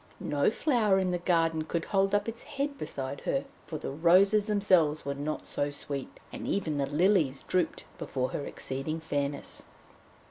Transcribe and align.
No 0.19 0.49
flower 0.49 0.97
in 0.97 1.11
the 1.11 1.19
garden 1.19 1.61
could 1.63 1.85
hold 1.93 2.15
up 2.15 2.27
its 2.27 2.41
head 2.41 2.75
beside 2.75 3.21
her, 3.21 3.45
for 3.67 3.77
the 3.77 3.91
roses 3.91 4.47
themselves 4.47 5.05
were 5.05 5.13
not 5.13 5.45
so 5.45 5.69
sweet, 5.69 6.19
and 6.33 6.47
even 6.47 6.77
the 6.77 6.87
lilies 6.87 7.43
drooped 7.43 7.85
before 7.99 8.29
her 8.29 8.43
exceeding 8.43 8.99
fairness. 8.99 9.65